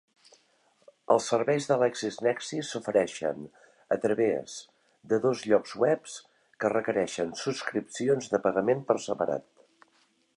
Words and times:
Els 1.15 1.25
serveis 1.33 1.67
de 1.71 1.75
LexisNexis 1.81 2.71
s'ofereixen 2.75 3.43
a 3.97 3.99
través 4.07 4.55
de 5.13 5.21
dos 5.27 5.45
llocs 5.51 5.77
web 5.85 6.09
que 6.65 6.73
requereixen 6.75 7.37
subscripcions 7.43 8.33
de 8.33 8.41
pagament 8.49 8.83
per 8.91 9.01
separat. 9.09 9.67